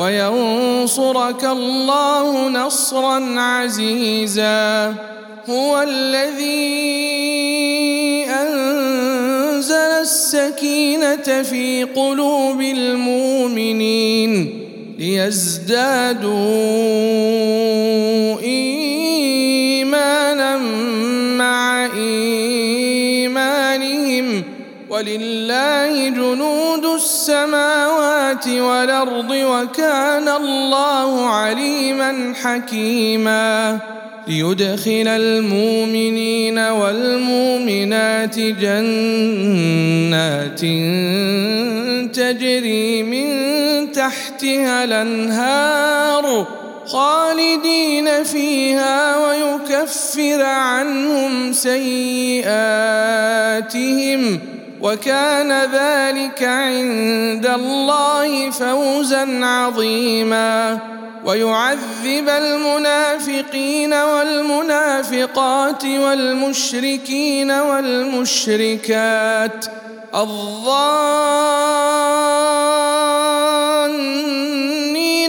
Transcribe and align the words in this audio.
وينصرك 0.00 1.44
الله 1.44 2.48
نصرا 2.48 3.40
عزيزا. 3.40 4.94
هو 5.50 5.82
الذي 5.82 6.70
أنزل 8.28 9.74
السكينة 10.00 11.42
في 11.42 11.84
قلوب 11.84 12.60
المؤمنين 12.60 14.30
ليزدادوا 14.98 16.30
ايمانا 18.40 18.79
ولله 25.00 26.08
جنود 26.08 26.84
السماوات 26.84 28.48
والأرض 28.48 29.30
وكان 29.30 30.28
الله 30.28 31.26
عليما 31.26 32.34
حكيما. 32.42 33.78
ليدخل 34.28 35.08
المؤمنين 35.08 36.58
والمؤمنات 36.58 38.38
جنات 38.38 38.90
تجري 42.14 43.02
من 43.02 43.92
تحتها 43.92 44.84
الأنهار 44.84 46.46
خالدين 46.86 48.24
فيها 48.24 49.16
ويكفر 49.16 50.42
عنهم 50.42 51.52
سيئاتهم. 51.52 52.50
وكان 54.82 55.52
ذلك 55.52 56.42
عند 56.42 57.46
الله 57.46 58.50
فوزا 58.50 59.44
عظيما. 59.44 60.78
ويعذب 61.24 62.28
المنافقين 62.28 63.92
والمنافقات 63.92 65.84
والمشركين 65.84 67.50
والمشركات. 67.50 68.86
الظانين 70.14 71.10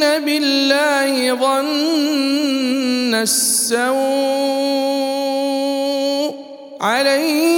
بالله 0.00 1.34
ظن 1.34 3.14
السوء. 3.14 3.88
عليهم 6.80 7.57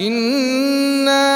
انا 0.00 1.28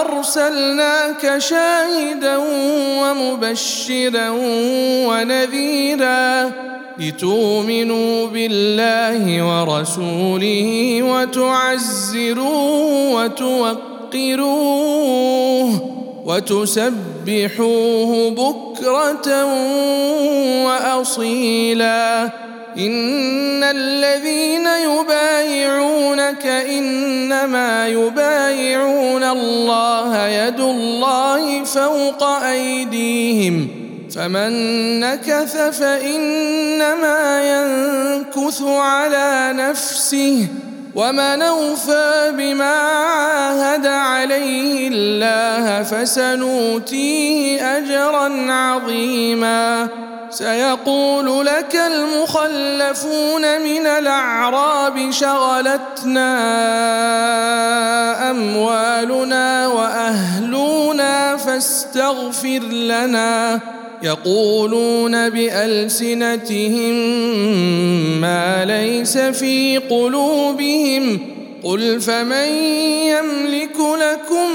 ارسلناك 0.00 1.38
شاهدا 1.38 2.36
ومبشرا 3.00 4.28
ونذيرا 5.08 6.50
لتؤمنوا 6.98 8.26
بالله 8.26 9.42
ورسوله 9.42 10.98
وتعزروه 11.02 12.44
وتوقروه 13.14 14.78
وتسبحوه 16.26 18.10
بكره 18.30 19.44
واصيلا 20.64 22.30
ان 22.78 23.64
الذين 23.64 24.66
يبايعونك 24.66 26.46
انما 26.46 27.88
يبايعون 27.88 29.24
الله 29.24 30.26
يد 30.26 30.60
الله 30.60 31.64
فوق 31.64 32.22
ايديهم 32.22 33.68
فمن 34.14 34.50
نكث 35.00 35.56
فانما 35.80 37.42
ينكث 37.42 38.62
على 38.62 39.52
نفسه 39.56 40.46
ومن 40.94 41.42
اوفى 41.42 42.32
بما 42.38 42.74
عاهد 42.74 43.86
عليه 43.86 44.88
الله 44.88 45.82
فسنؤتيه 45.82 47.78
اجرا 47.78 48.52
عظيما 48.52 49.88
سيقول 50.30 51.46
لك 51.46 51.76
المخلفون 51.86 53.60
من 53.60 53.86
الأعراب 53.86 55.10
شغلتنا 55.10 56.30
أموالنا 58.30 59.66
وأهلنا 59.66 61.36
فاستغفر 61.36 62.58
لنا 62.72 63.60
يقولون 64.02 65.30
بألسنتهم 65.30 66.94
ما 68.20 68.64
ليس 68.64 69.18
في 69.18 69.78
قلوبهم 69.78 71.37
قل 71.68 72.00
فمن 72.00 72.48
يملك 73.12 73.76
لكم 73.76 74.50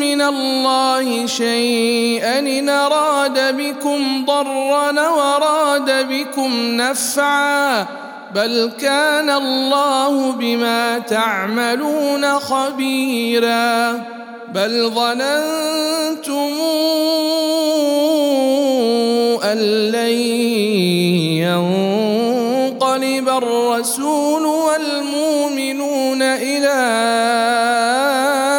من 0.00 0.22
الله 0.22 1.26
شيئا 1.26 2.38
ان 2.38 2.68
اراد 2.68 3.56
بكم 3.56 4.24
ضرا 4.24 5.08
وراد 5.08 6.08
بكم 6.08 6.52
نفعا 6.76 7.86
بل 8.34 8.72
كان 8.80 9.30
الله 9.30 10.32
بما 10.32 10.98
تعملون 10.98 12.38
خبيرا 12.38 13.92
بل 14.54 14.90
ظننتم 14.94 16.50
أن 19.44 19.58
لن 19.90 20.16
ينقلب 21.40 23.28
الرسول 23.28 24.46
والمؤمنون 24.46 25.09
إلى 26.40 26.80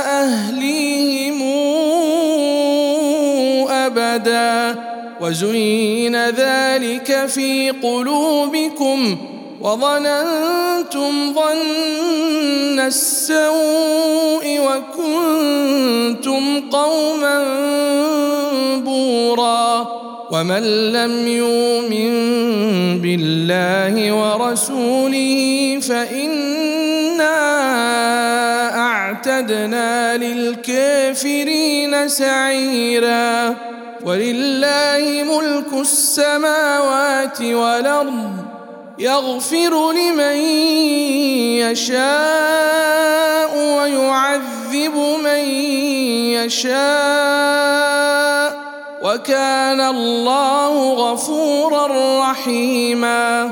أهليهم 0.08 1.42
أبدا 3.70 4.76
وزين 5.22 6.16
ذلك 6.30 7.26
في 7.28 7.70
قلوبكم 7.70 9.18
وظننتم 9.62 11.34
ظن 11.34 12.80
السوء 12.80 14.60
وكنتم 14.60 15.50
قوما 16.70 17.44
بورا 18.78 20.02
ومن 20.32 20.92
لم 20.94 21.28
يؤمن 21.28 22.12
بالله 23.02 24.12
ورسوله 24.12 25.80
فانا 25.82 26.61
أعتدنا 28.76 30.18
للكافرين 30.18 32.10
سعيرا. 32.10 33.56
ولله 34.06 35.24
ملك 35.24 35.82
السماوات 35.82 37.42
والأرض 37.42 38.34
يغفر 39.00 39.92
لمن 39.92 40.36
يشاء 41.72 43.58
ويعذب 43.58 44.96
من 45.24 45.44
يشاء. 46.46 46.82
وكان 49.04 49.82
الله 49.82 50.94
غفورا 50.94 51.88
رحيما. 52.32 53.52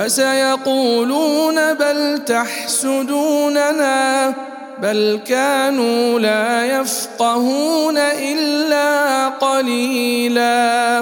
فسيقولون 0.00 1.74
بل 1.74 2.20
تحسدوننا 2.26 4.34
بل 4.82 5.20
كانوا 5.26 6.18
لا 6.18 6.80
يفقهون 6.80 7.98
إلا 7.98 9.28
قليلا. 9.28 11.00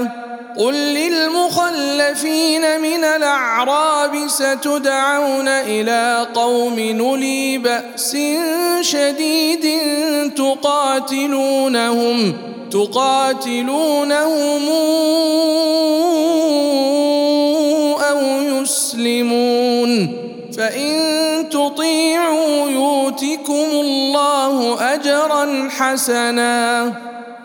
قل 0.57 0.75
للمخلفين 0.75 2.81
من 2.81 3.05
الأعراب 3.05 4.27
ستدعون 4.27 5.49
إلى 5.49 6.27
قوم 6.35 6.81
نلي 6.81 7.59
بأس 7.59 8.17
شديد 8.81 9.81
تقاتلونهم 10.37 12.37
تقاتلونهم. 12.71 14.69
أو 18.11 18.21
يسلمون 18.43 20.09
فإن 20.57 20.95
تطيعوا 21.49 22.71
يؤتكم 22.71 23.69
الله 23.73 24.81
أجرا 24.95 25.69
حسنا 25.71 26.93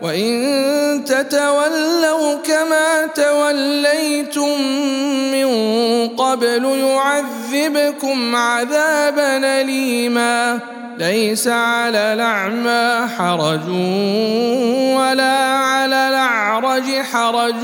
وان 0.01 1.03
تتولوا 1.05 2.35
كما 2.43 3.07
توليتم 3.15 4.61
من 5.31 5.47
قبل 6.07 6.65
يعذبكم 6.65 8.35
عذابا 8.35 9.61
اليما 9.61 10.59
ليس 10.97 11.47
على 11.47 12.13
الاعمى 12.13 13.07
حرج 13.17 13.69
ولا 14.97 15.57
على 15.57 16.09
الاعرج 16.09 17.01
حرج 17.13 17.63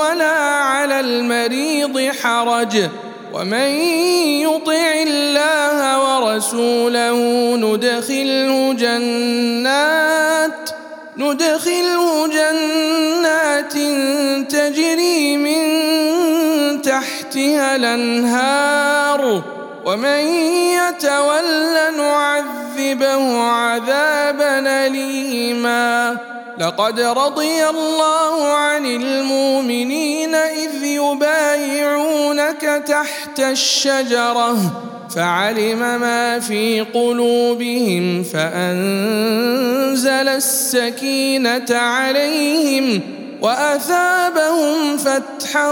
ولا 0.00 0.38
على 0.62 1.00
المريض 1.00 2.10
حرج 2.22 2.88
ومن 3.32 3.70
يطع 4.42 4.92
الله 5.06 5.98
ورسوله 6.04 7.16
ندخله 7.56 8.72
جنات 8.72 10.09
ندخله 11.20 12.26
جنات 12.26 13.72
تجري 14.52 15.36
من 15.36 15.62
تحتها 16.82 17.76
الأنهار 17.76 19.42
ومن 19.84 20.20
يتول 20.80 21.96
نعذبه 21.96 23.40
عذابا 23.40 24.86
اليما. 24.86 26.16
لقد 26.58 27.00
رضي 27.00 27.68
الله 27.68 28.52
عن 28.54 28.86
المؤمنين 28.86 30.34
إذ 30.34 30.84
يبايعونك 30.84 32.82
تحت 32.86 33.40
الشجرة 33.40 34.56
فعلم 35.14 35.78
ما 35.78 36.40
في 36.40 36.80
قلوبهم 36.80 38.22
فأنزل 38.22 40.08
السكينة 40.28 41.66
عليهم 41.70 43.00
وأثابهم 43.42 44.96
فتحا 44.96 45.70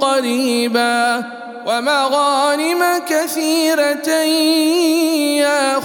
قريبا 0.00 1.24
ومغانم 1.66 2.82
كثيرة 3.08 4.08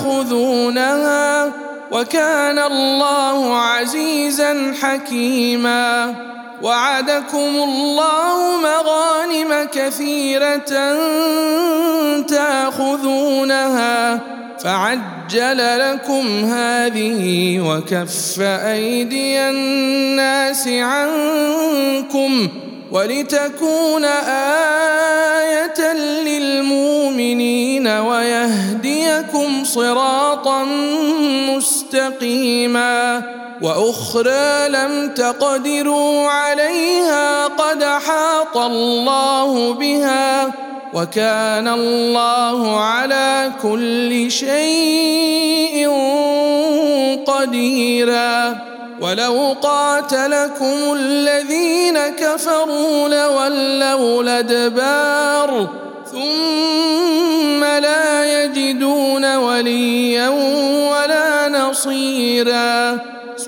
يأخذونها 0.02 1.52
وكان 1.92 2.60
الله 2.60 3.56
عزيزا 3.56 4.74
حكيما 4.82 6.16
وعدكم 6.62 7.38
الله 7.38 8.58
مغانم 8.58 9.68
كثيرة 9.72 10.96
تأخذونها 12.22 14.20
فعجل 14.64 15.80
لكم 15.80 16.46
هذه 16.46 17.60
وكف 17.60 18.40
أيدي 18.42 19.40
الناس 19.40 20.68
عنكم 20.68 22.48
ولتكون 22.92 24.06
آية 24.06 25.94
للمؤمنين 26.26 27.88
ويهديكم 27.88 29.64
صراطا 29.64 30.64
مستقيما 31.50 33.22
وأخرى 33.62 34.70
لم 34.70 35.14
تقدروا 35.16 36.28
عليها 36.28 37.48
قد 37.48 37.84
حاط 37.84 38.58
الله 38.58 39.74
بها 39.74 40.52
وكان 40.94 41.68
الله 41.68 42.80
على 42.80 43.52
كل 43.62 44.32
شيء 44.32 45.90
قديرا 47.28 48.58
ولو 49.02 49.56
قاتلكم 49.62 50.94
الذين 50.94 52.00
كفروا 52.00 53.10
لولوا 53.10 54.24
الأدبار 54.24 55.68
ثم 56.12 57.64
لا 57.64 58.44
يجدون 58.44 59.36
وليا 59.36 60.30
ولا 60.92 61.50
نصيرا 61.50 63.00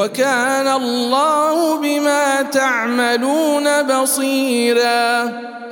وكان 0.00 0.68
الله 0.68 1.76
بما 1.76 2.42
تعملون 2.42 3.82
بصيرا. 3.82 5.22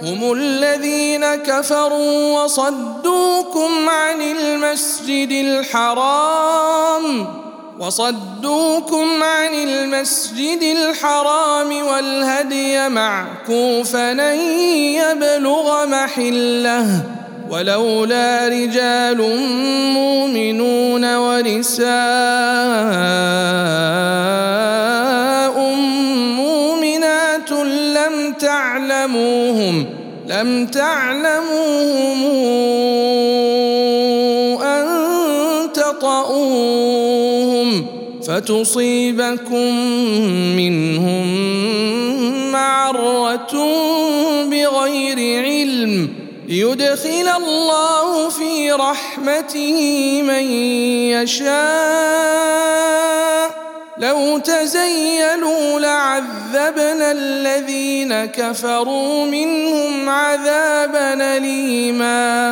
هم 0.03 0.33
الذين 0.33 1.35
كفروا 1.35 2.43
وصدوكم 2.43 3.89
عن 3.89 4.21
المسجد 4.21 5.33
الحرام 5.33 7.27
وصدوكم 7.79 9.23
عن 9.23 9.55
المسجد 9.55 10.63
الحرام 10.63 11.87
والهدي 11.87 12.89
معكوفا 12.89 14.13
ان 14.13 14.39
يبلغ 15.01 15.87
محله. 15.87 17.18
ولولا 17.50 18.49
رجال 18.49 19.19
مؤمنون 19.95 21.17
ونساء 21.17 21.88
مؤمنات 26.37 27.50
لم 27.97 28.33
تعلموهم 28.33 29.87
لم 30.28 30.67
تعلموهم 30.67 32.25
أن 34.62 34.87
تطؤوهم 35.73 36.88
فتصيبكم 38.26 39.75
منهم 40.57 41.26
معرة 42.52 43.55
بغير 44.50 45.45
علم. 45.45 46.18
ليدخل 46.49 47.28
الله 47.37 48.28
في 48.28 48.73
رحمته 48.73 49.78
من 50.23 50.50
يشاء. 51.12 51.49
لو 53.99 54.38
تزيلوا 54.38 55.81
لعذبنا 55.81 57.12
الذين 57.12 58.25
كفروا 58.25 59.26
منهم 59.26 60.09
عذابا 60.09 61.37
أليما. 61.37 62.50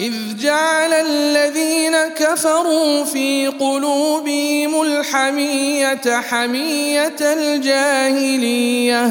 إذ 0.00 0.12
جعل 0.40 0.92
الذين 0.92 1.96
كفروا 2.16 3.04
في 3.04 3.46
قلوبهم 3.46 4.82
الحمية 4.82 6.20
حمية 6.30 7.16
الجاهلية. 7.20 9.10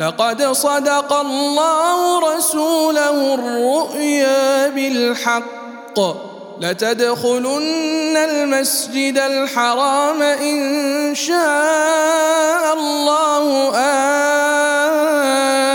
لقد 0.00 0.42
صدق 0.42 1.12
الله 1.12 2.36
رسوله 2.36 3.34
الرؤيا 3.34 4.68
بالحق. 4.68 6.00
لتدخلن 6.60 8.16
المسجد 8.16 9.18
الحرام 9.18 10.22
إن 10.22 11.14
شاء 11.14 12.78
الله. 12.78 13.70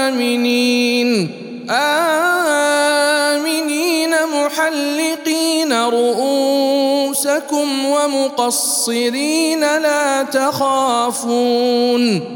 آمنين. 0.10 1.32
آمنين 1.70 4.10
محلقين 4.34 5.74
رؤوسكم 5.74 7.86
ومقصرين 7.86 9.60
لا 9.60 10.24
تخافون. 10.24 12.36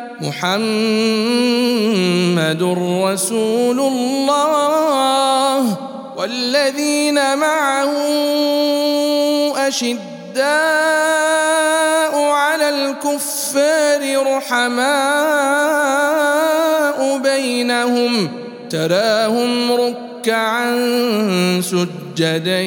محمد 0.21 0.61
رسول 3.03 3.79
الله 3.79 5.77
والذين 6.17 7.37
معه 7.37 7.91
أشداء 9.67 10.41
على 12.21 12.69
الكفار 12.69 14.01
رحماء 14.37 14.91
بينهم 17.17 18.29
تراهم 18.69 19.71
ركعا 19.71 20.81
سجدا 21.61 22.61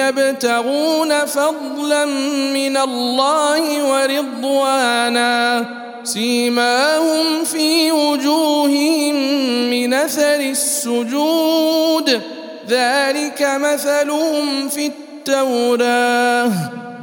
يبتغون 0.00 1.26
فضلا 1.26 2.04
من 2.54 2.76
الله 2.76 3.84
ورضوانا 3.84 5.64
سيماهم 6.12 7.44
في 7.44 7.92
وجوههم 7.92 9.14
من 9.70 9.94
أثر 9.94 10.40
السجود. 10.40 12.20
ذلك 12.68 13.42
مثلهم 13.60 14.68
في 14.68 14.86
التوراة 14.86 16.52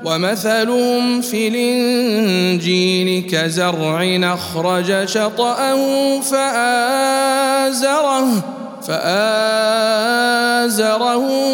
ومثلهم 0.06 1.22
في 1.22 1.48
الإنجيل. 1.48 3.32
كزرع 3.32 4.20
أخرج 4.34 5.06
شطأه 5.06 6.20
فآزره 6.20 7.64
فآزره 8.88 10.18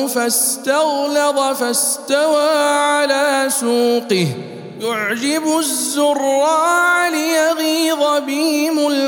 فاستغلظ 0.07 1.39
فاستوى 1.59 2.49
على 2.67 3.47
سوقه. 3.49 4.27
يعجب 4.81 5.57
الزراع 5.59 6.93
بهم 7.13 7.42